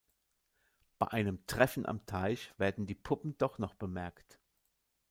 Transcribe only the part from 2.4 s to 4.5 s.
werden die Puppen doch noch bemerkt.